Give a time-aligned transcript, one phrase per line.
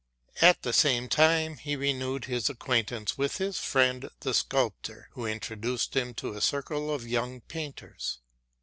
[0.41, 5.95] At the same time he renewed his acquaintance with his friend the sculptor, who introduced
[5.95, 8.17] him to a circle of young painters.